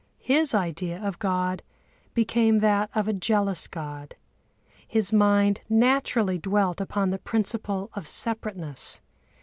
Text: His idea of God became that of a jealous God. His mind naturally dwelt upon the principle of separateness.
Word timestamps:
His 0.23 0.55
idea 0.55 0.97
of 0.99 1.19
God 1.19 1.61
became 2.15 2.57
that 2.57 2.89
of 2.95 3.07
a 3.07 3.13
jealous 3.13 3.67
God. 3.67 4.15
His 4.87 5.13
mind 5.13 5.61
naturally 5.69 6.39
dwelt 6.39 6.81
upon 6.81 7.11
the 7.11 7.19
principle 7.19 7.91
of 7.93 8.07
separateness. 8.07 8.99